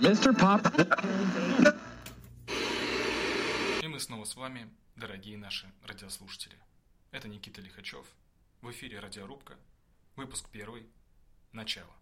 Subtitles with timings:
[0.00, 0.32] Mr.
[0.38, 0.62] Pop.
[3.82, 6.56] И мы снова с вами, дорогие наши радиослушатели.
[7.10, 8.06] Это Никита Лихачев.
[8.60, 9.56] В эфире Радиорубка.
[10.14, 10.86] Выпуск первый.
[11.50, 11.92] Начало.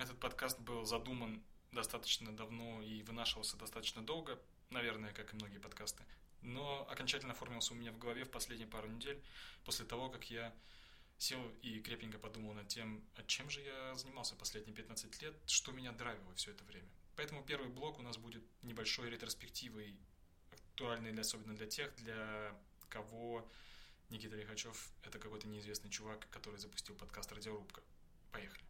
[0.00, 6.02] Этот подкаст был задуман достаточно давно и вынашивался достаточно долго, наверное, как и многие подкасты.
[6.42, 9.22] Но окончательно оформился у меня в голове в последние пару недель,
[9.64, 10.52] после того, как я
[11.18, 15.72] сел и крепенько подумал над тем, а чем же я занимался последние 15 лет, что
[15.72, 16.88] меня драйвило все это время.
[17.16, 19.98] Поэтому первый блок у нас будет небольшой ретроспективой,
[20.52, 22.56] актуальной для, особенно для тех, для
[22.88, 23.50] кого
[24.10, 27.82] Никита Лихачев– это какой-то неизвестный чувак, который запустил подкаст «Радиорубка».
[28.30, 28.64] Поехали.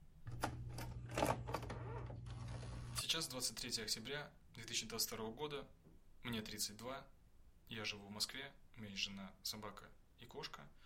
[2.99, 5.69] Сейчас 23 октября 2022 года,
[6.23, 7.07] мне 32,
[7.69, 9.87] я живу в Москве, у меня есть жена, собака
[10.19, 10.67] и кошка–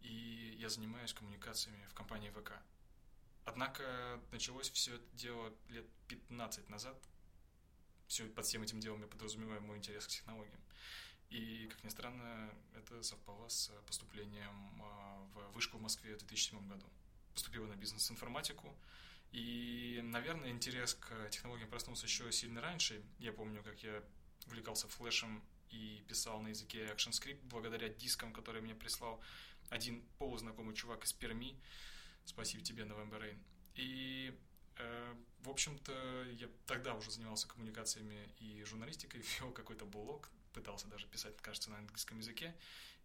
[0.00, 2.52] и я занимаюсь коммуникациями в компании ВК.
[3.44, 6.96] Однако началось все это дело лет 15 назад.
[8.06, 10.60] Все, под всем этим делом я подразумеваю мой интерес к технологиям.
[11.30, 16.68] И, как ни странно, это совпало с поступлением а, в вышку в Москве в 2007
[16.68, 16.86] году.
[17.34, 18.76] Поступил на бизнес-информатику,
[19.32, 23.02] и, наверное, интерес к технологиям проснулся еще сильно раньше.
[23.18, 24.02] Я помню, как я
[24.46, 29.20] увлекался флешем и писал на языке ActionScript благодаря дискам, которые мне прислал
[29.70, 31.56] один полузнакомый чувак из Перми.
[32.24, 33.38] Спасибо тебе, November Rain.
[33.74, 34.36] И,
[34.76, 41.06] э, в общем-то, я тогда уже занимался коммуникациями и журналистикой, вел какой-то блог, пытался даже
[41.06, 42.54] писать, кажется, на английском языке,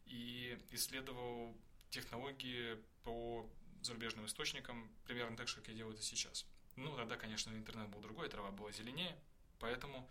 [0.06, 1.56] и исследовал
[1.92, 3.50] технологии по
[3.82, 6.46] зарубежным источникам, примерно так же, как я делаю это сейчас.
[6.76, 9.16] Ну, тогда, конечно, интернет был другой, трава была зеленее,
[9.60, 10.10] поэтому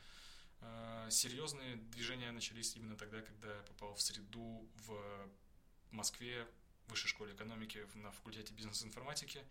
[0.61, 5.29] э, серьезные движения начались именно тогда, когда я попал в среду в
[5.95, 6.45] в Москве,
[6.87, 9.45] в высшей школе экономики на факультете бизнес-информатики,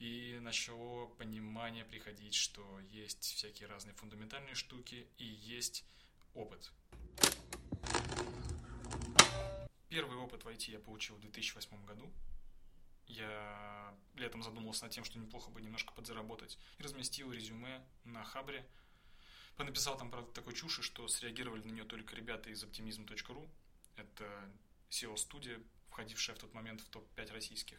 [0.00, 5.84] и начало понимание приходить, что есть всякие разные фундаментальные штуки и есть
[6.34, 6.72] опыт.
[9.88, 12.12] Первый опыт в IT я получил в 2008 году.
[13.06, 16.58] Я летом задумался над тем, что неплохо бы немножко подзаработать.
[16.78, 18.66] И разместил резюме на Хабре.
[19.54, 23.48] Понаписал там, правда, такой чуши, что среагировали на нее только ребята из optimism.ru.
[23.94, 24.50] Это
[24.90, 25.62] SEO-студия,
[25.96, 27.78] входившая в тот момент в топ-5 российских.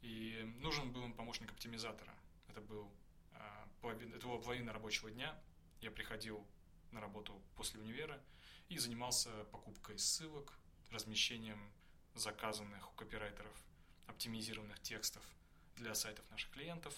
[0.00, 2.12] И нужен был им помощник оптимизатора.
[2.48, 2.90] Это, был,
[3.34, 5.40] а, половина, это была половина рабочего дня.
[5.80, 6.44] Я приходил
[6.90, 8.20] на работу после универа
[8.68, 10.58] и занимался покупкой ссылок,
[10.90, 11.72] размещением
[12.14, 13.56] заказанных у копирайтеров
[14.08, 15.22] оптимизированных текстов
[15.76, 16.92] для сайтов наших клиентов,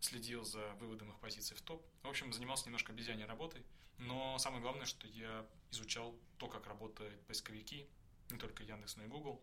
[0.00, 1.86] следил за выводом их позиций в топ.
[2.02, 3.62] В общем, занимался немножко обезьяней работой,
[3.98, 7.86] но самое главное, что я изучал то, как работают поисковики,
[8.30, 9.42] не только Яндекс, но и Google,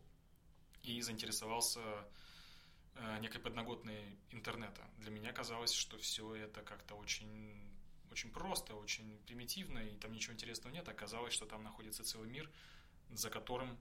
[0.86, 1.80] и заинтересовался
[2.94, 4.82] э, некой подноготной интернета.
[4.98, 7.60] Для меня казалось, что все это как-то очень,
[8.10, 10.88] очень просто, очень примитивно, и там ничего интересного нет.
[10.88, 12.50] Оказалось, что там находится целый мир,
[13.10, 13.78] за которым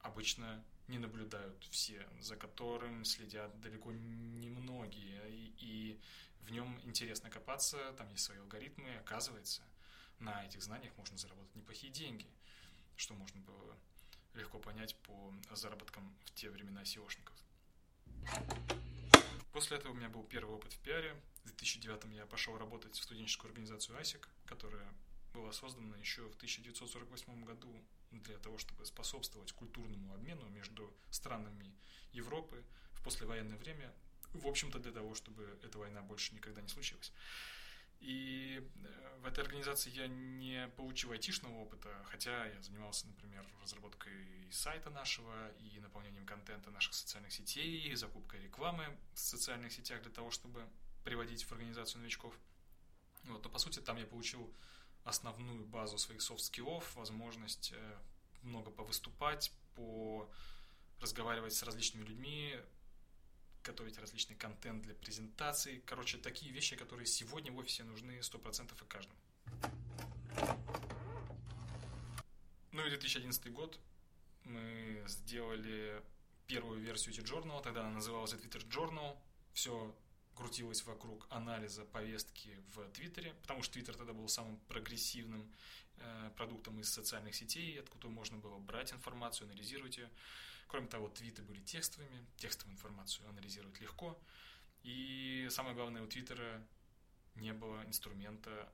[0.00, 6.00] обычно не наблюдают все, за которым следят далеко не многие, и, и
[6.40, 9.62] в нем интересно копаться, там есть свои алгоритмы, оказывается,
[10.18, 12.26] на этих знаниях можно заработать неплохие деньги,
[12.96, 13.78] что можно было
[14.34, 17.34] легко понять по заработкам в те времена SEOшников.
[19.52, 21.14] После этого у меня был первый опыт в пиаре.
[21.42, 24.88] В 2009 я пошел работать в студенческую организацию ASIC, которая
[25.34, 27.68] была создана еще в 1948 году
[28.10, 31.74] для того, чтобы способствовать культурному обмену между странами
[32.12, 32.62] Европы
[32.92, 33.92] в послевоенное время,
[34.32, 37.12] в общем-то для того, чтобы эта война больше никогда не случилась.
[38.02, 44.12] И э, в этой организации я не получил айтишного опыта, хотя я занимался, например, разработкой
[44.50, 50.30] сайта нашего и наполнением контента наших социальных сетей, закупкой рекламы в социальных сетях для того,
[50.32, 50.68] чтобы
[51.04, 52.36] приводить в организацию новичков.
[53.24, 54.52] Вот, но по сути там я получил
[55.04, 57.98] основную базу своих софт-скиллов, возможность э,
[58.42, 62.60] много повыступать, поразговаривать с различными людьми,
[63.62, 65.82] готовить различный контент для презентаций.
[65.86, 69.18] Короче, такие вещи, которые сегодня в офисе нужны 100% и каждому.
[72.72, 73.78] Ну и 2011 год
[74.44, 76.02] мы сделали
[76.46, 79.16] первую версию T-Journal, тогда она называлась Twitter Journal.
[79.52, 79.94] Все
[80.34, 85.50] крутилось вокруг анализа повестки в Твиттере, потому что Твиттер тогда был самым прогрессивным
[85.98, 90.10] э, продуктом из социальных сетей, откуда можно было брать информацию, анализировать ее.
[90.72, 94.18] Кроме того, твиты были текстовыми, текстовую информацию анализировать легко.
[94.82, 96.66] И самое главное, у Твиттера
[97.34, 98.72] не было инструмента,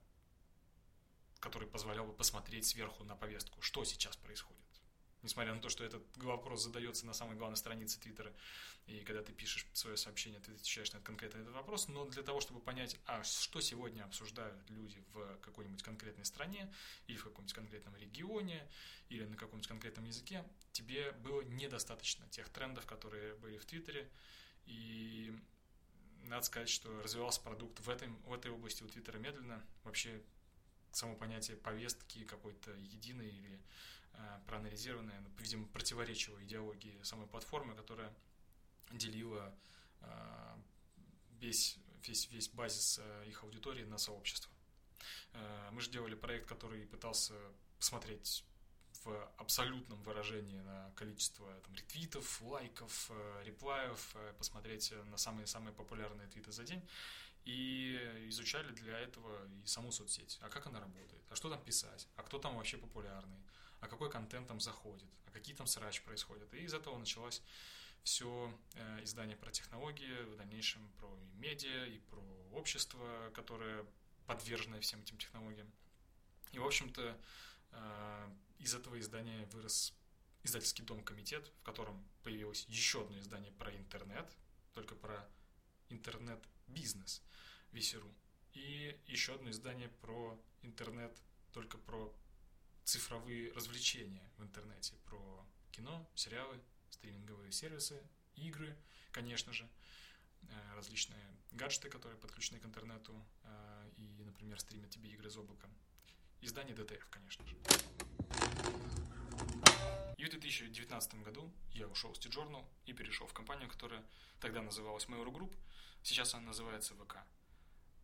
[1.41, 4.63] который позволял бы посмотреть сверху на повестку, что сейчас происходит.
[5.23, 8.33] Несмотря на то, что этот вопрос задается на самой главной странице Твиттера,
[8.87, 12.41] и когда ты пишешь свое сообщение, ты отвечаешь на конкретно этот вопрос, но для того,
[12.41, 16.73] чтобы понять, а что сегодня обсуждают люди в какой-нибудь конкретной стране,
[17.07, 18.67] или в каком-нибудь конкретном регионе,
[19.09, 24.09] или на каком-нибудь конкретном языке, тебе было недостаточно тех трендов, которые были в Твиттере,
[24.67, 25.35] и
[26.25, 29.65] надо сказать, что развивался продукт в, этом, в этой области у Твиттера медленно.
[29.85, 30.23] Вообще,
[30.93, 33.61] само понятие повестки какой-то единой или
[34.19, 38.13] э, проанализированной, ну, видимо, противоречило идеологии самой платформы, которая
[38.93, 39.55] делила
[40.01, 40.57] э,
[41.41, 44.53] весь, весь, весь базис э, их аудитории на сообщество.
[45.71, 47.35] Мы же делали проект, который пытался
[47.79, 48.45] посмотреть
[49.05, 53.11] в абсолютном выражении на количество там, ретвитов, лайков,
[53.45, 56.83] реплаев, посмотреть на самые-самые популярные твиты за день.
[57.45, 57.95] И
[58.29, 60.39] изучали для этого и саму соцсеть.
[60.41, 61.23] А как она работает?
[61.31, 62.09] А что там писать?
[62.17, 63.39] А кто там вообще популярный?
[63.81, 65.09] А какой контент там заходит?
[65.27, 66.53] А какие там срач происходят?
[66.55, 67.43] И из этого началось
[68.03, 72.23] все э, издание про технологии, в дальнейшем про и медиа, и про
[72.53, 73.85] общество, которое
[74.27, 75.71] подвержено всем этим технологиям.
[76.53, 77.19] И, в общем-то,
[77.73, 79.95] э, из этого издания вырос
[80.43, 84.31] издательский дом «Комитет», в котором появилось еще одно издание про интернет,
[84.75, 85.29] только про
[85.89, 87.23] интернет-бизнес
[87.73, 88.13] Весеру.
[88.55, 91.17] И еще одно издание про интернет,
[91.53, 92.15] только про
[92.89, 96.59] цифровые развлечения в интернете, про кино, сериалы,
[96.89, 98.03] стриминговые сервисы,
[98.35, 98.75] игры,
[99.13, 99.69] конечно же,
[100.49, 103.13] э, различные гаджеты, которые подключены к интернету
[103.43, 105.69] э, и, например, стримят тебе игры из облака.
[106.41, 107.55] Издание DTF, конечно же.
[110.17, 114.03] И в 2019 году я ушел с T-Journal и перешел в компанию, которая
[114.41, 115.55] тогда называлась Mail.ru Group,
[116.03, 117.19] сейчас она называется ВК.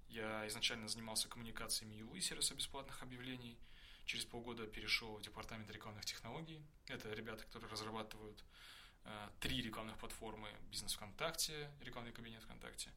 [0.09, 3.59] Я изначально занимался коммуникациями ULI сервиса бесплатных объявлений,
[4.05, 6.63] через полгода перешел в департамент рекламных технологий.
[6.87, 8.45] Это ребята, которые разрабатывают
[9.05, 12.91] э, три рекламных платформы «Бизнес ВКонтакте», рекламный кабинет ВКонтакте,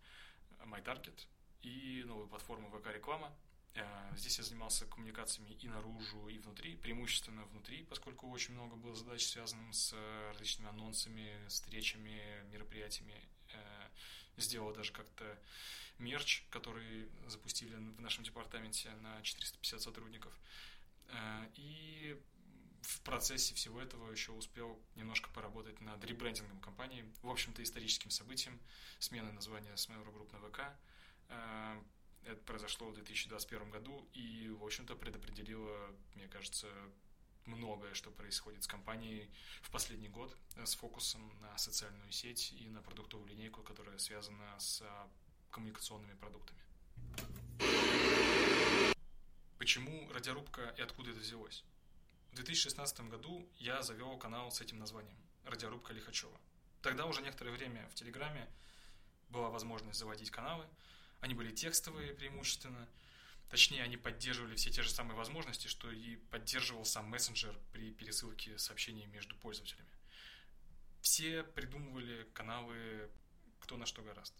[0.59, 1.27] MyTarget
[1.61, 3.33] и новую платформу ВК Реклама–
[3.77, 8.95] Э, здесь я занимался коммуникациями и наружу, и внутри, преимущественно внутри, поскольку очень много было
[8.95, 12.21] задач, связанных с э, различными анонсами, встречами,
[12.51, 13.21] мероприятиями.
[13.53, 13.89] Э,
[14.37, 15.39] сделал даже как-то
[15.99, 20.33] мерч, который запустили в нашем департаменте на 450 сотрудников.
[21.55, 22.21] И
[22.81, 28.59] в процессе всего этого еще успел немножко поработать над ребрендингом компании, в общем-то, историческим событием,
[28.99, 30.61] смены названия с Mail.ru Group на ВК,
[32.27, 36.67] это произошло в 2021 году и, в общем-то, предопределило, мне кажется,
[37.45, 39.29] многое, что происходит с компанией
[39.61, 44.59] в последний год э, с фокусом на социальную сеть и на продуктовую линейку, которая связана
[44.59, 45.09] с а,
[45.51, 46.59] коммуникационными продуктами.
[49.67, 51.65] Почему радиорубка и откуда это взялось?
[52.31, 56.39] В 2016 году я завел канал с этим названием «Радиорубка Лихачева».
[56.81, 58.47] Тогда уже некоторое время в Телеграме
[59.29, 60.65] была возможность заводить каналы–
[61.19, 62.87] они были текстовые преимущественно.
[63.49, 68.57] Точнее, они поддерживали все те же самые возможности, что и поддерживал сам мессенджер при пересылке
[68.57, 69.89] сообщений между пользователями.
[71.01, 73.09] Все придумывали каналы
[73.59, 74.33] кто на что гораст.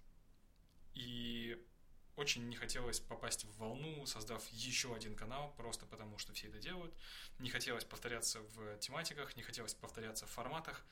[0.93, 1.57] И
[2.17, 6.59] очень не хотелось попасть в волну, создав еще один канал, просто потому что все это
[6.59, 6.93] делают.
[7.39, 10.85] Не хотелось повторяться в тематиках, не хотелось повторяться в форматах,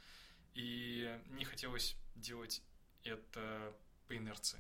[0.53, 2.61] и не хотелось делать
[3.03, 3.75] это
[4.07, 4.59] по инерции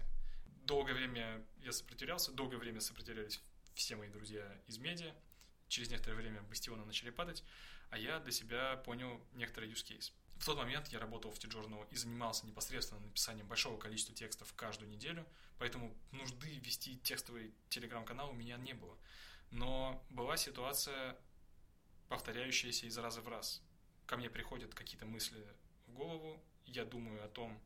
[0.65, 3.39] долгое время я сопротивлялся, долгое время сопротивлялись
[3.75, 5.13] все мои друзья из медиа.
[5.67, 7.43] Через некоторое время бастионы начали падать,
[7.89, 10.11] а я для себя понял некоторый use case.
[10.45, 14.91] В тот момент я работал в T-Journal и занимался непосредственно написанием большого количества текстов каждую
[14.91, 15.25] неделю,
[15.57, 18.95] поэтому нужды вести текстовый телеграм-канал у меня не было.
[19.49, 21.17] Но была ситуация,
[22.09, 23.59] повторяющаяся из раза в раз.
[24.05, 25.43] Ко мне приходят какие-то мысли
[25.87, 27.59] в голову, я думаю о том,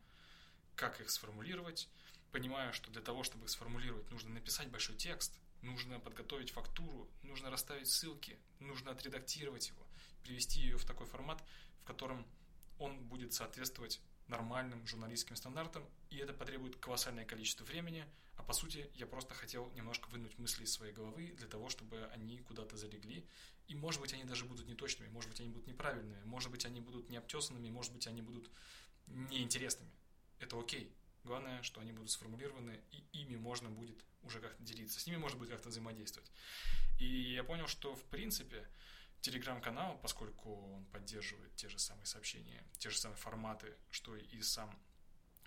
[0.77, 1.89] как их сформулировать,
[2.31, 7.89] понимаю, что для того, чтобы сформулировать, нужно написать большой текст, нужно подготовить фактуру, нужно расставить
[7.89, 9.85] ссылки, нужно отредактировать его,
[10.23, 11.43] привести ее в такой формат,
[11.81, 12.25] в котором
[12.79, 18.05] он будет соответствовать нормальным журналистским стандартам, и это потребует колоссальное количество времени,
[18.35, 22.07] а по сути я просто хотел немножко вынуть мысли из своей головы для того, чтобы
[22.13, 23.27] они куда-то залегли,
[23.67, 26.79] и может быть они даже будут неточными, может быть они будут неправильными, может быть они
[26.79, 28.49] будут необтесанными, может быть они будут
[29.07, 29.91] неинтересными.
[30.39, 30.91] Это окей.
[31.23, 35.37] Главное, что они будут сформулированы, и ими можно будет уже как-то делиться, с ними можно
[35.37, 36.31] будет как-то взаимодействовать.
[36.97, 38.67] И я понял, что в принципе
[39.21, 44.77] телеграм-канал, поскольку он поддерживает те же самые сообщения, те же самые форматы, что и сам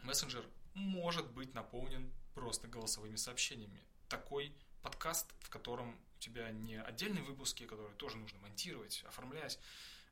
[0.03, 3.85] мессенджер, может быть наполнен просто голосовыми сообщениями.
[4.09, 9.59] Такой подкаст, в котором у тебя не отдельные выпуски, которые тоже нужно монтировать, оформлять,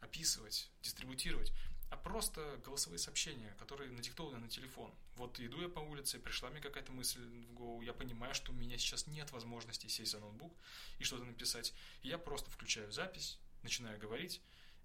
[0.00, 1.52] описывать, дистрибутировать,
[1.90, 4.94] а просто голосовые сообщения, которые надиктованы на телефон.
[5.16, 8.54] Вот иду я по улице, пришла мне какая-то мысль в голову, я понимаю, что у
[8.54, 10.56] меня сейчас нет возможности сесть за ноутбук
[10.98, 11.74] и что-то написать.
[12.02, 14.42] И я просто включаю запись, начинаю говорить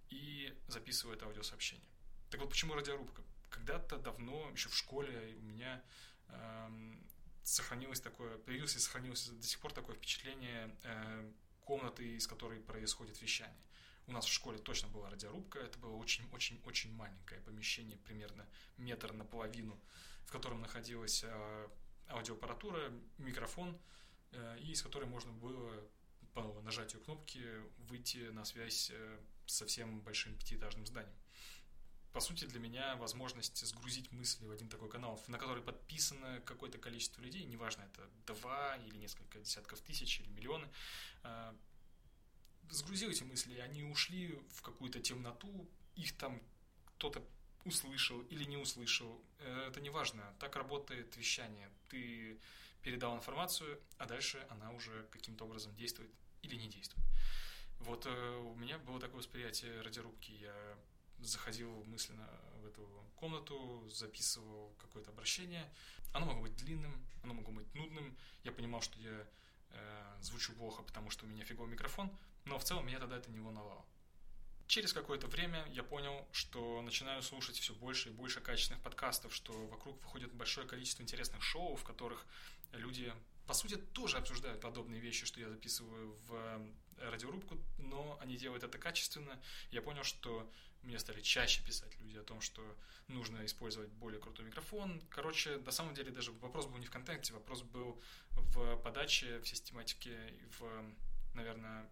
[0.10, 1.88] и записываю это аудиосообщение.
[2.30, 3.24] Так вот, почему радиорубка?
[3.50, 5.84] Когда-то давно, еще в школе, у меня
[6.28, 7.06] эм,
[7.44, 11.32] сохранилось такое, появилось и сохранилось до сих пор такое впечатление э,
[11.64, 13.62] комнаты, из которой происходит вещание.
[14.08, 19.80] У нас в школе точно была радиорубка, это было очень-очень-очень маленькое помещение, примерно метр наполовину,
[20.26, 21.70] в котором находилась э,
[22.10, 23.80] аудиоаппаратура, микрофон,
[24.32, 25.84] э, и из которой можно было
[26.36, 27.42] по нажатию кнопки
[27.90, 31.16] выйти на связь э, со всем большим пятиэтажным зданием
[32.16, 36.78] по сути, для меня возможность сгрузить мысли в один такой канал, на который подписано какое-то
[36.78, 40.66] количество людей, неважно, это два или несколько десятков тысяч или миллионы,
[41.24, 41.54] а,
[42.70, 46.42] сгрузил эти мысли, они ушли в какую-то темноту, их там
[46.86, 47.22] кто-то
[47.66, 51.70] услышал или не услышал, э, это не важно, так работает вещание.
[51.90, 52.40] Ты
[52.82, 56.12] передал информацию, а дальше она уже каким-то образом действует
[56.46, 57.06] или не действует.
[57.80, 60.32] Вот э, у меня было такое восприятие радиорубки.
[60.32, 60.78] Я
[61.20, 62.28] заходил мысленно
[62.62, 65.72] в эту комнату, записывал какое-то обращение.
[66.14, 68.18] Оно могло быть длинным, оно могло быть нудным.
[68.44, 69.28] Я понимал, что я
[69.72, 72.10] э, звучу плохо, потому что у меня фиговый микрофон,
[72.46, 73.86] но в целом меня тогда это не волновало.
[74.68, 79.54] Через какое-то время я понял, что начинаю слушать все больше и больше качественных подкастов, что
[79.68, 82.26] вокруг выходит большое количество интересных шоу, в которых
[82.72, 83.14] люди,
[83.48, 86.62] по сути, тоже обсуждают подобные вещи, что я записываю в
[86.98, 89.40] радиорубку, но они делают это качественно.
[89.72, 90.50] Я понял, что
[90.82, 92.62] мне стали чаще писать люди о том, что
[93.08, 95.02] нужно использовать более крутой микрофон.
[95.10, 99.48] Короче, на самом деле даже вопрос был не в контенте, вопрос был в подаче, в
[99.48, 100.94] систематике, в,
[101.34, 101.90] наверное,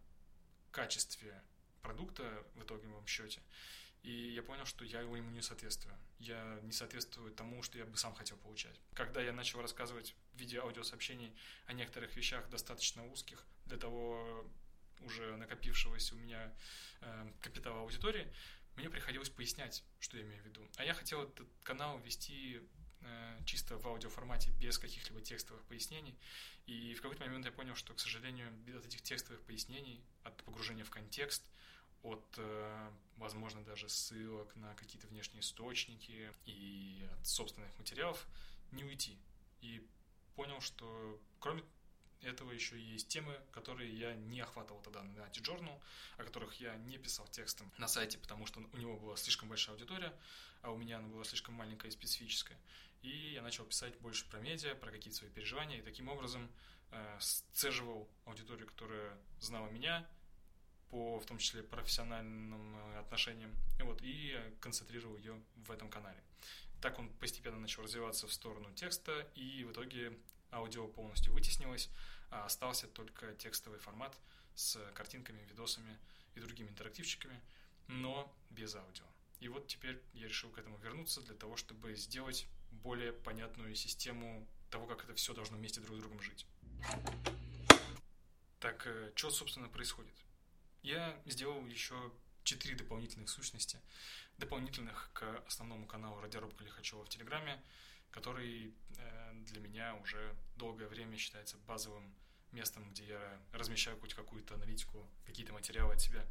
[0.71, 1.41] качестве
[1.81, 3.41] продукта в итоговом счете.
[4.03, 5.97] И я понял, что я ему не соответствую.
[6.19, 8.79] Я не соответствую тому, что я бы сам хотел получать.
[8.93, 11.35] Когда я начал рассказывать в виде аудиосообщений
[11.65, 14.45] о некоторых вещах достаточно узких для того
[15.01, 16.51] уже накопившегося у меня
[17.01, 18.31] э, капитала аудитории,
[18.75, 20.67] мне приходилось пояснять, что я имею в виду.
[20.77, 22.61] А я хотел этот канал вести
[23.01, 26.17] э, чисто в аудиоформате, без каких-либо текстовых пояснений.
[26.65, 30.85] И в какой-то момент я понял, что, к сожалению, без этих текстовых пояснений, от погружения
[30.85, 31.43] в контекст,
[32.01, 38.25] от, э, возможно, даже ссылок на какие-то внешние источники и от собственных материалов
[38.71, 39.17] не уйти.
[39.61, 39.85] И
[40.35, 41.63] понял, что кроме
[42.21, 45.79] этого еще есть темы, которые я не охватывал тогда на T-Journal,
[46.17, 49.75] о которых я не писал текстом на сайте, потому что у него была слишком большая
[49.75, 50.13] аудитория,
[50.61, 52.57] а у меня она была слишком маленькая и специфическая.
[53.01, 56.49] И я начал писать больше про медиа, про какие-то свои переживания, и таким образом
[56.91, 60.07] э, сцеживал аудиторию, которая знала меня,
[60.89, 66.23] по в том числе профессиональным э, отношениям, и, вот, и концентрировал ее в этом канале.
[66.83, 70.19] Так он постепенно начал развиваться в сторону текста, и в итоге
[70.51, 71.89] аудио полностью вытеснилось,
[72.29, 74.19] а остался только текстовый формат
[74.53, 75.97] с картинками, видосами
[76.35, 77.39] и другими интерактивчиками,
[77.87, 79.05] но без аудио.
[79.39, 84.45] И вот теперь я решил к этому вернуться для того, чтобы сделать более понятную систему
[84.69, 86.45] того, как это все должно вместе друг с другом жить.
[88.59, 90.15] Так, э, что, собственно, происходит?
[90.81, 92.11] Я сделал еще
[92.43, 93.79] четыре дополнительных сущности,
[94.37, 97.61] дополнительных к основному каналу Радиорубка Лихачева в Телеграме,
[98.11, 102.13] который э, для меня уже долгое время считается базовым
[102.51, 106.25] местом, где я размещаю хоть какую-то аналитику, какие-то материалы от себя.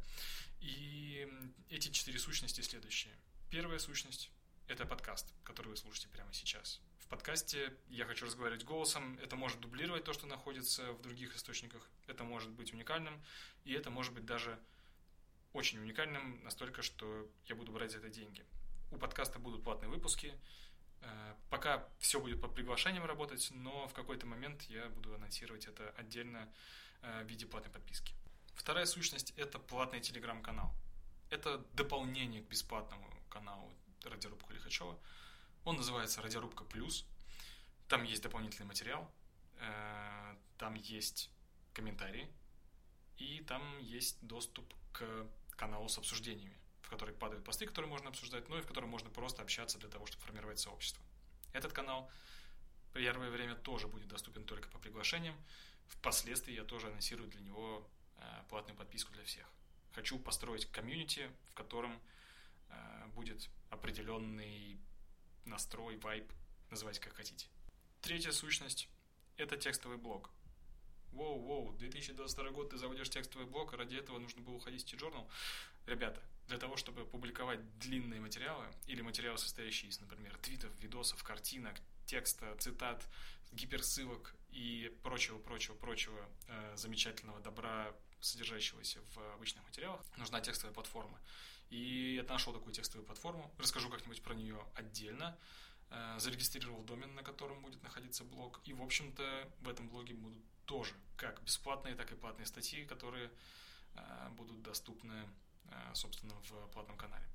[0.61, 1.27] И
[1.69, 3.13] эти четыре сущности следующие.
[3.49, 4.31] Первая сущность—
[4.67, 6.81] это подкаст, который вы слушаете прямо сейчас.
[6.99, 11.87] В подкасте я хочу разговаривать голосом, это может дублировать то, что находится в других источниках,
[12.07, 13.21] это может быть уникальным,
[13.65, 14.57] и это может быть даже
[15.53, 18.45] очень уникальным настолько, что я буду брать за это деньги.
[18.91, 20.33] У подкаста будут платные выпуски,
[21.03, 25.89] Э, пока все будет по приглашениям работать, но в какой-то момент я буду анонсировать это
[25.97, 26.49] отдельно
[27.01, 28.13] э, в виде платной подписки.
[28.55, 30.73] Вторая сущность– это платный телеграм-канал.
[31.29, 33.71] Это дополнение к бесплатному каналу
[34.03, 34.97] Радиорубка Лихачева.
[35.65, 37.05] Он называется Радиорубка Плюс.
[37.87, 39.11] Там есть дополнительный материал,
[39.57, 41.29] э, там есть
[41.73, 42.31] комментарии,
[43.17, 45.27] и там есть доступ к
[45.63, 49.09] каналу с обсуждениями в который падают посты, которые можно обсуждать, но и в котором можно
[49.09, 51.01] просто общаться для того, чтобы формировать сообщество.
[51.53, 52.11] Этот канал
[52.93, 55.35] первое время тоже будет доступен только по приглашениям.
[55.87, 59.45] Впоследствии я тоже анонсирую для него э, платную подписку для всех.
[59.93, 61.99] Хочу построить комьюнити, в котором
[62.69, 64.77] э, будет определенный
[65.45, 66.29] настрой, вайб,
[66.69, 67.47] называйте как хотите.
[68.01, 68.89] Третья сущность–
[69.37, 70.29] это текстовый блог.
[71.13, 75.27] Воу-воу, 2022 год, ты заводишь текстовый блог, а ради этого нужно было уходить в T-Journal.
[75.85, 81.75] Ребята, для того, чтобы публиковать длинные материалы или материалы, состоящие из, например, твитов, видосов, картинок,
[82.05, 83.07] текста, цитат,
[83.51, 91.19] гиперссылок и прочего, прочего, прочего э, замечательного добра, содержащегося в обычных материалах, нужна текстовая платформа.
[91.69, 95.37] И я нашел такую текстовую платформу, расскажу как-нибудь про нее отдельно,
[95.89, 100.43] э, зарегистрировал домен, на котором будет находиться блог, и, в общем-то, в этом блоге будут
[100.65, 103.31] тоже как бесплатные, так и платные статьи, которые
[103.95, 105.27] э, будут доступны,
[105.65, 107.25] э, собственно, в платном канале.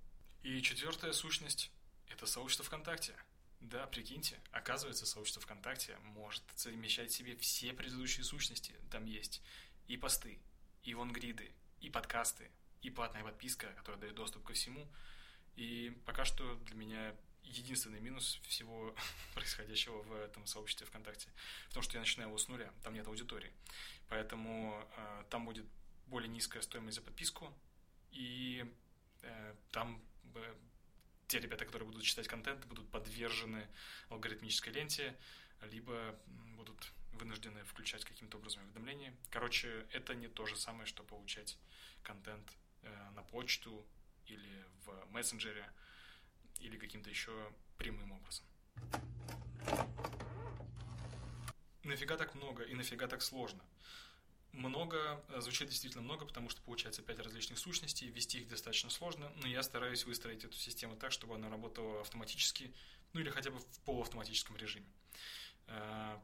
[0.43, 1.71] И четвертая сущность–
[2.09, 3.15] это сообщество ВКонтакте–
[3.61, 8.75] да, прикиньте, оказывается, сообщество ВКонтакте может совмещать в себе все предыдущие сущности.
[8.91, 9.43] Там есть
[9.89, 10.39] и посты,
[10.85, 12.51] и вонгриды, и подкасты,
[12.83, 14.87] и платная подписка, которая дает доступ ко всему.
[15.57, 17.17] И пока что для меня
[17.49, 18.95] единственный минус всего
[19.35, 21.29] происходящего в этом сообществе ВКонтакте
[21.79, 23.53] том, что я начинаю его с нуля, там нет аудитории.
[24.09, 25.65] Поэтому э, там будет
[26.07, 27.53] более низкая стоимость за подписку,
[28.11, 28.65] и
[29.23, 30.03] э, там
[31.29, 33.69] те ребята, которые будут читать контент, будут подвержены
[34.09, 35.17] алгоритмической ленте,
[35.71, 36.19] либо
[36.57, 39.15] будут вынуждены включать каким-то образом уведомления.
[39.31, 41.59] Короче, это не то же самое, что получать
[42.03, 42.51] контент
[42.83, 43.87] э, на почту
[44.27, 45.71] или в мессенджере
[46.61, 48.45] или каким-то еще прямым образом.
[51.85, 53.63] Нафига так много и нафига так сложно?
[54.53, 59.31] много, э, звучит действительно много, потому что получается пять различных сущностей, ввести их достаточно сложно,
[59.37, 62.75] но я стараюсь выстроить эту систему так, чтобы она работала автоматически,
[63.13, 64.87] ну или хотя бы в полуавтоматическом режиме.
[65.67, 66.19] Э,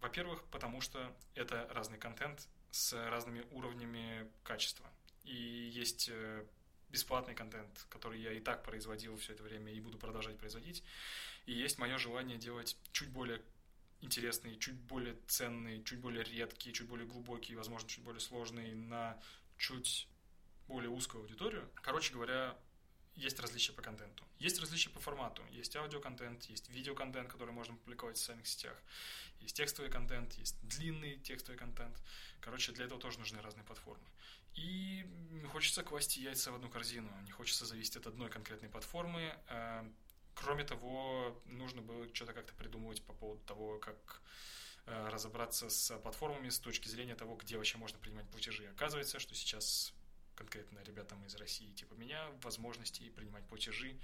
[0.00, 4.88] во-первых, потому что это разный контент с разными уровнями качества.
[5.24, 6.44] И есть э,
[6.90, 10.82] бесплатный контент, который я и так производил все это время и буду продолжать производить.
[11.46, 13.42] И есть мое желание делать чуть более
[14.00, 19.20] интересные, чуть более ценные, чуть более редкие, чуть более глубокие, возможно, чуть более сложные на
[19.56, 20.08] чуть
[20.68, 21.68] более узкую аудиторию.
[21.74, 22.56] Короче говоря,
[23.18, 24.24] есть различия по контенту.
[24.38, 25.42] Есть различия по формату.
[25.50, 28.76] Есть аудиоконтент, есть видеоконтент, который можно публиковать в социальных сетях.
[29.40, 31.96] Есть текстовый контент, есть длинный текстовый контент.
[32.40, 34.04] Короче, для этого тоже нужны разные платформы.
[34.54, 35.06] И
[35.52, 37.10] хочется класть яйца в одну корзину.
[37.22, 39.36] Не хочется зависеть от одной конкретной платформы.
[39.48, 39.88] Э,
[40.40, 44.22] Кроме того, нужно было что-то как-то придумывать по поводу того, как
[44.86, 48.68] э, разобраться с платформами с точки зрения того, где вообще можно принимать платежи.
[48.68, 49.92] Оказывается, что сейчас
[50.38, 53.96] конкретно ребятам из России типа меня возможностей принимать платежи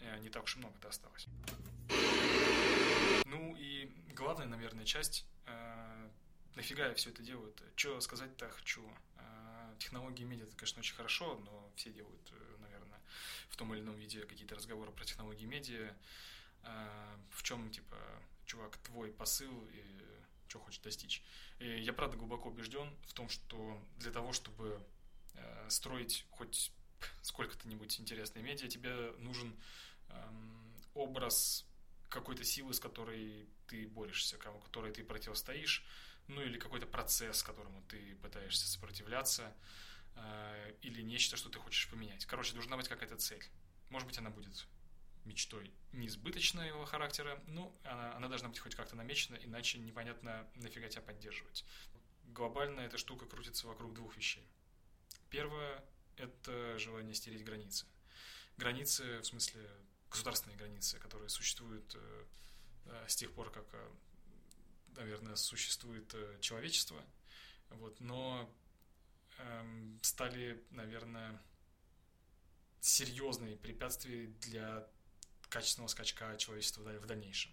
[0.00, 1.26] э, не так уж и много-то осталось.
[3.26, 6.10] Ну и главная, наверное, часть, э,
[6.54, 7.64] нафига я все это делаю -то?
[7.76, 8.82] Что сказать-то хочу?
[9.18, 12.32] Э, технологии медиа, это, конечно, очень хорошо, но все делают
[13.50, 15.94] в том или ином виде какие-то разговоры про технологии медиа,
[17.30, 17.96] в чем, типа,
[18.44, 19.82] чувак, твой посыл и
[20.48, 21.22] что хочешь достичь.
[21.58, 24.84] И я, правда, глубоко убежден в том, что для того, чтобы
[25.68, 26.72] строить хоть
[27.22, 29.54] сколько-то-нибудь интересные медиа, тебе нужен
[30.08, 31.66] эм, образ
[32.08, 35.84] какой-то силы, с которой ты борешься, которой ты противостоишь,
[36.28, 39.54] ну или какой-то процесс, которому ты пытаешься сопротивляться.
[40.16, 42.24] Э, или нечто, что ты хочешь поменять.
[42.26, 43.44] Короче, должна быть какая-то цель.
[43.90, 44.66] Может быть, она будет
[45.24, 51.02] мечтой несбыточного характера, ну, она, она должна быть хоть как-то намечена, иначе непонятно, нафига тебя
[51.02, 51.64] поддерживать.
[52.24, 54.48] Глобально эта штука крутится вокруг двух вещей.
[55.36, 55.84] Первое–
[56.16, 57.84] это желание стереть границы.
[58.56, 59.68] Границы, в смысле
[60.10, 62.24] государственные границы, которые существуют э,
[62.86, 63.90] э, с тех пор, как, э,
[64.96, 67.04] наверное, существует человечество.
[67.68, 68.50] Вот, но
[69.36, 71.38] эм, стали, наверное,
[72.80, 74.88] серьезные препятствия для
[75.50, 77.52] качественного скачка человечества в дальнейшем.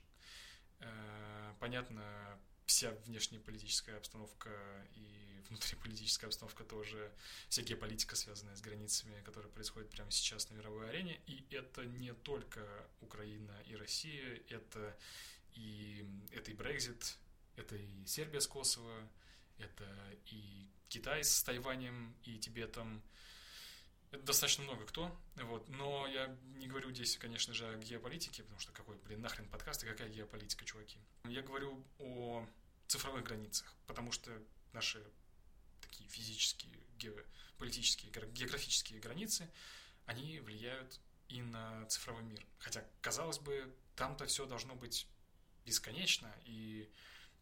[1.60, 4.50] Понятно, вся внешнеполитическая обстановка
[4.96, 7.12] и внутриполитическая обстановка тоже,
[7.50, 11.20] вся геополитика, связанная с границами, которая происходит прямо сейчас на мировой арене.
[11.28, 12.62] И это не только
[13.02, 14.98] Украина и Россия, это
[15.56, 17.18] и, это и Брекзит,
[17.56, 19.10] это и Сербия с Косово,
[19.58, 19.86] это
[20.26, 23.02] и Китай с Тайванем и Тибетом.
[24.14, 25.68] Это достаточно много кто, вот.
[25.70, 29.84] Но я не говорю здесь, конечно же, о геополитике, потому что какой, блин, нахрен подкаст
[29.84, 31.00] и какая геополитика, чуваки.
[31.26, 32.48] Я говорю о
[32.88, 34.32] цифровых границах, потому что
[34.72, 35.04] наши
[35.82, 39.50] такие физические, геополитические, географические границы,
[40.06, 41.00] они влияют
[41.30, 42.46] и на цифровой мир.
[42.60, 45.08] Хотя, казалось бы, там-то все должно быть
[45.66, 46.88] бесконечно и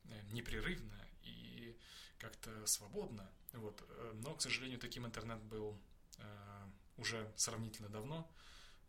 [0.05, 1.77] э, непрерывно, и
[2.17, 3.29] как-то свободно.
[3.51, 3.83] Вот.
[3.89, 5.77] Э, но, к сожалению, таким интернет был
[6.17, 6.60] э,
[7.01, 8.31] уже сравнительно давно,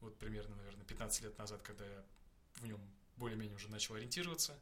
[0.00, 2.04] вот примерно, наверное, 15 лет назад, когда я
[2.56, 2.80] в нем
[3.16, 4.58] более-менее уже начал ориентироваться.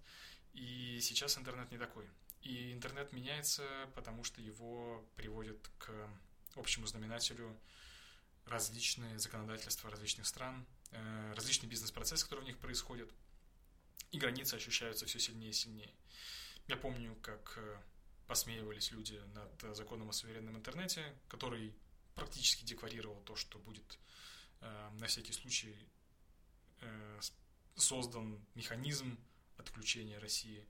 [0.52, 2.08] И сейчас интернет не такой.
[2.42, 5.90] И интернет меняется, потому что его приводят к
[6.56, 7.58] общему знаменателю
[8.46, 13.12] различные законодательства различных стран, э, различный бизнес-процесс, который в них происходит,
[14.10, 15.94] и границы ощущаются все сильнее и сильнее.
[16.66, 17.80] Я помню, как э,
[18.26, 21.74] посмеивались люди над законом о суверенном интернете, который
[22.14, 23.98] практически декларировал то, что будет
[24.60, 25.76] э, на всякий случай
[27.74, 29.18] создан механизм
[29.58, 30.66] отключения России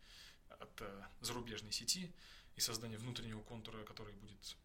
[0.48, 0.82] от
[1.20, 2.12] зарубежной сети
[2.56, 4.56] и создания внутреннего контура, который будет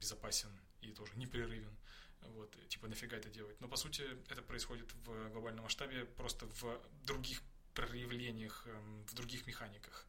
[0.00, 0.48] безопасен
[0.80, 1.76] и тоже непрерывен.
[2.20, 3.60] Вот, типа, нафига это делать?
[3.60, 7.42] Но, по сути, это происходит в глобальном масштабе просто в других
[7.74, 10.06] проявлениях, эм, в других механиках.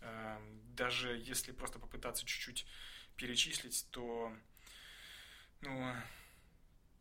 [0.00, 2.66] Эм, даже если просто попытаться чуть-чуть
[3.16, 4.32] перечислить, то
[5.60, 5.94] ну,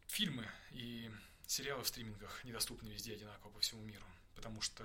[0.07, 1.11] фильмы и
[1.45, 4.83] сериалы в стримингах недоступны везде одинаково по всему миру, потому что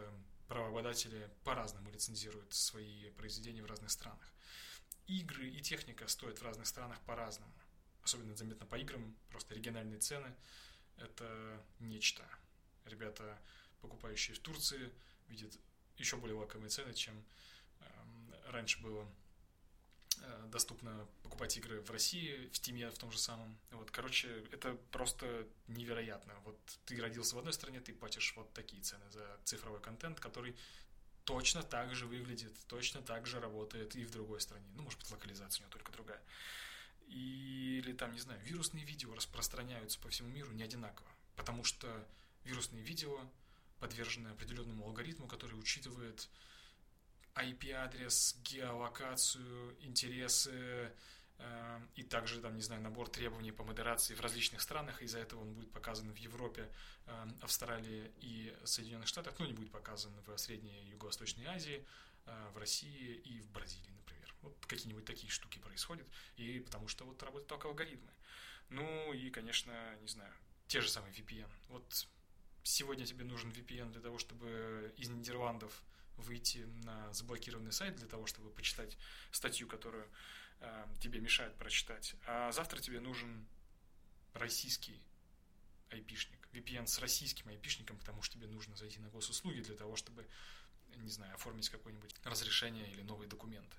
[0.48, 4.32] правообладатели по-разному лицензируют свои произведения в разных странах.
[5.06, 7.52] Игры и техника стоят в разных странах по-разному
[8.02, 10.34] особенно заметно по играм, просто региональные цены–
[10.96, 12.22] это нечто.
[12.84, 13.38] Ребята,
[13.80, 14.92] покупающие в Турции,
[15.28, 15.56] видят
[15.96, 17.24] еще более лакомые цены, чем
[17.80, 19.08] э, раньше было
[20.46, 23.58] доступно покупать игры в России, в Steam в том же самом.
[23.70, 26.34] Вот, короче, это просто невероятно.
[26.44, 30.56] Вот ты родился в одной стране, ты платишь вот такие цены за цифровой контент, который
[31.24, 34.66] точно так же выглядит, точно так же работает и в другой стране.
[34.74, 36.22] Ну, может быть, локализация у него только другая
[37.12, 42.06] или там, не знаю, вирусные видео распространяются по всему миру не одинаково, потому что
[42.44, 43.20] вирусные видео
[43.80, 46.28] подвержены определенному алгоритму, который учитывает
[47.34, 50.92] IP-адрес, геолокацию, интересы
[51.38, 55.02] э, и также, там, не знаю, набор требований по модерации в различных странах.
[55.02, 56.70] Из-за этого он будет показан в Европе,
[57.06, 61.86] э, Австралии и Соединенных Штатах, но не будет показан в Средней и Юго-Восточной Азии,
[62.26, 63.92] э, в России и в Бразилии,
[64.42, 68.10] вот какие-нибудь такие штуки происходят, и потому что вот работают только алгоритмы.
[68.68, 70.32] Ну и, конечно, не знаю,
[70.66, 71.50] те же самые VPN.
[71.68, 72.06] Вот
[72.62, 75.82] сегодня тебе нужен VPN для того, чтобы из Нидерландов
[76.22, 78.96] выйти на заблокированный сайт для того, чтобы почитать
[79.30, 80.08] статью, которую
[80.60, 82.14] э, тебе мешает прочитать.
[82.26, 83.46] А завтра тебе нужен
[84.34, 85.02] российский
[85.90, 90.26] айпишник, VPN с российским айпишником, потому что тебе нужно зайти на госуслуги для того, чтобы,
[90.96, 93.76] не знаю, оформить какое-нибудь разрешение или новые документы.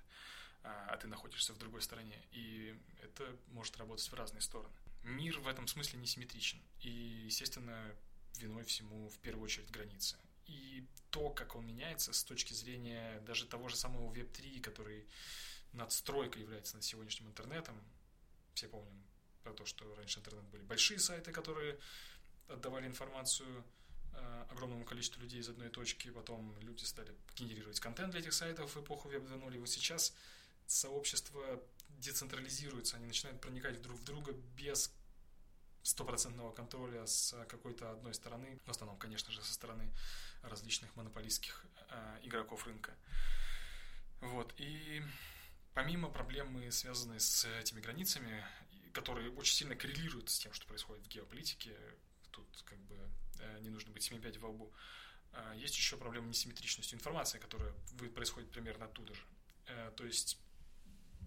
[0.62, 2.18] А, а ты находишься в другой стороне.
[2.32, 4.74] И это может работать в разные стороны.
[5.02, 6.60] Мир в этом смысле несимметричен.
[6.80, 6.88] И,
[7.26, 7.94] естественно,
[8.38, 10.16] виной всему в первую очередь границы.
[10.46, 15.06] И то, как он меняется с точки зрения даже того же самого Web3, который
[15.72, 17.80] надстройка является над сегодняшним интернетом.
[18.54, 19.02] Все помним
[19.42, 21.78] про то, что раньше интернет были большие сайты, которые
[22.48, 23.64] отдавали информацию
[24.12, 28.74] э, огромному количеству людей из одной точки, потом люди стали генерировать контент для этих сайтов
[28.74, 30.14] в эпоху Web 2.0, и вот сейчас
[30.66, 31.62] сообщества
[31.98, 34.92] децентрализируются, они начинают проникать друг в друга без
[35.84, 39.92] стопроцентного контроля с какой-то одной стороны, в основном, конечно же, со стороны
[40.42, 42.96] различных монополистских э, игроков рынка.
[44.20, 45.02] Вот, и
[45.74, 48.44] помимо проблемы, связанной с этими границами,
[48.92, 51.76] которые очень сильно коррелируют с тем, что происходит в геополитике,
[52.30, 52.96] тут как бы
[53.40, 54.72] э, не нужно быть 7-5 во лбу,
[55.32, 57.74] э, есть еще проблема несимметричности информации, которая
[58.14, 59.22] происходит примерно оттуда же.
[59.66, 60.38] Э, то есть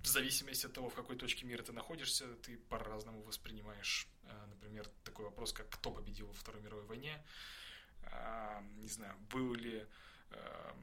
[0.04, 4.16] в зависимости от того, в какой точке мира ты находишься, ты по-разному воспринимаешь, э,
[4.48, 7.24] например, такой вопрос, как кто победил во Второй мировой войне,
[8.04, 9.86] а, не знаю, был ли
[10.32, 10.74] э,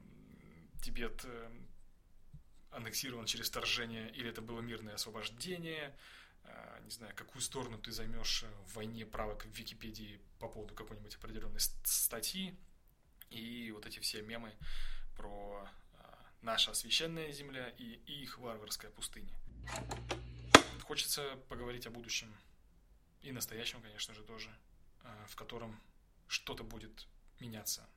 [0.83, 1.51] Тибет э,
[2.71, 5.95] аннексирован через вторжение, или это было мирное освобождение,
[6.83, 11.59] не знаю, какую сторону ты займешь в войне правок в Википедии по поводу какой-нибудь определенной
[11.59, 12.55] статьи,
[13.31, 14.53] и вот эти все мемы
[15.15, 15.67] про
[16.45, 19.33] наша священная земля и их варварская пустыня.
[20.83, 22.31] Хочется поговорить о будущем
[23.25, 24.55] и настоящем, конечно же, тоже,
[25.03, 25.81] а, в котором
[26.27, 27.07] что-то будет
[27.39, 27.87] меняться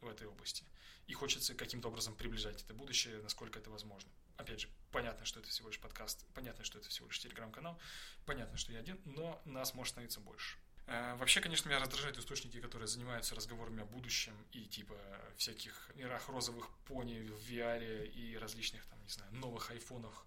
[0.00, 0.64] в этой области.
[1.06, 4.10] И хочется каким-то образом приближать это будущее, насколько это возможно.
[4.36, 7.78] Опять же, понятно, что это всего лишь подкаст, понятно, что это всего лишь телеграм-канал,
[8.26, 10.56] понятно, что я один, но нас может становиться больше.
[10.86, 14.96] Э, вообще, конечно, меня раздражают источники, которые занимаются разговорами о будущем и типа
[15.36, 20.24] всяких мирах розовых пони в VR и различных, там, не знаю, новых айфонах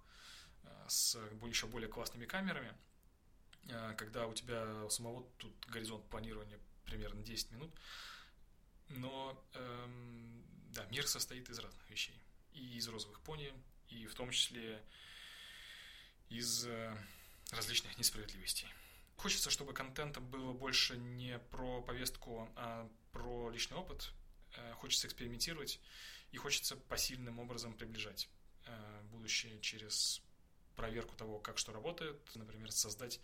[0.64, 2.93] э, с еще более классными камерами, э,
[3.98, 7.72] когда у тебя у самого тут горизонт планирования примерно 10 минут.
[8.90, 12.20] Но, эм, да, мир состоит из разных вещей.
[12.54, 13.54] И из розовых пони,
[13.90, 14.84] и в том числе
[16.30, 16.68] из
[17.52, 18.68] различных несправедливостей.
[19.18, 24.12] Хочется, чтобы контента было больше не про повестку, а про личный опыт.
[24.56, 25.80] Э, хочется экспериментировать
[26.32, 28.28] и хочется посильным образом приближать
[28.66, 30.22] э, будущее через
[30.76, 32.20] проверку того, как что работает.
[32.36, 33.20] Например, создать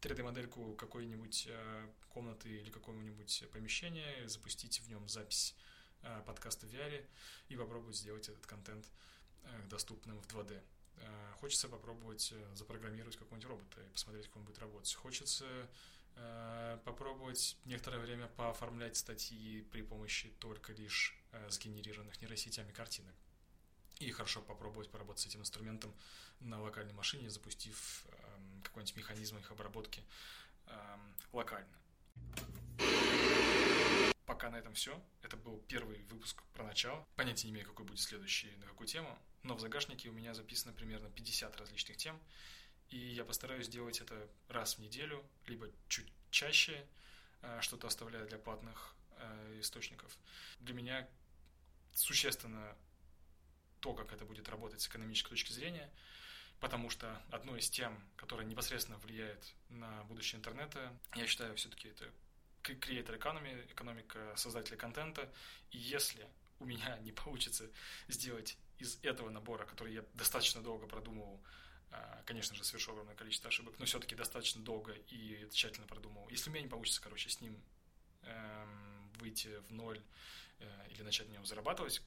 [0.00, 5.54] 3D-модельку какой-нибудь э, комнаты или какого-нибудь помещения, запустить в нем запись
[6.02, 7.06] э, подкаста в VR
[7.48, 8.90] и попробовать сделать этот контент
[9.44, 10.60] э, доступным в 2D.
[11.40, 14.92] Хочется попробовать запрограммировать какого-нибудь робота и посмотреть, как он будет работать.
[14.92, 15.46] Хочется
[16.84, 23.14] попробовать некоторое время пооформлять статьи при помощи только лишь сгенерированных нейросетями картинок.
[24.00, 25.94] И хорошо попробовать поработать с этим инструментом
[26.40, 28.19] на локальной машине, запустив эм,
[28.62, 30.02] какой-нибудь механизм их обработки
[30.66, 31.76] эм, локально.
[34.26, 35.02] Пока на этом все.
[35.22, 37.06] Это был первый выпуск про начало.
[37.16, 39.18] Понятия не имею, какой будет следующий, на какую тему.
[39.42, 42.18] Но в загашнике у меня записано примерно 50 различных тем.
[42.90, 46.86] И я постараюсь делать это раз в неделю, либо чуть чаще,
[47.42, 50.16] э, что-то оставляя для платных э, источников.
[50.60, 51.08] Для меня
[51.92, 52.76] существенно
[53.80, 55.90] то, как это будет работать с экономической точки зрения,
[56.60, 62.04] потому что одной из тем, которая непосредственно влияет на будущее интернета, я считаю, все-таки это
[62.62, 65.32] creator economy, экономика создателя контента,
[65.70, 67.68] и если у меня не получится
[68.08, 71.42] сделать из этого набора, который я достаточно долго продумывал,
[71.90, 76.28] а, конечно же, совершил огромное количество ошибок, но все-таки достаточно долго и тщательно продумывал.
[76.28, 77.60] Если у меня не получится, короче, с ним
[78.22, 80.00] эм, выйти в ноль
[80.60, 82.00] э, или начать на нем зарабатывать,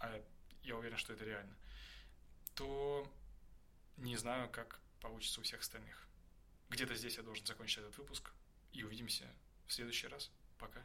[0.00, 0.22] а
[0.62, 1.56] я уверен, что это реально,
[2.54, 3.10] то
[3.96, 6.06] не знаю, как получится у всех остальных.
[6.70, 8.32] Где-то здесь я должен закончить этот выпуск.
[8.72, 9.26] И увидимся
[9.66, 10.30] в следующий раз.
[10.58, 10.80] Пока.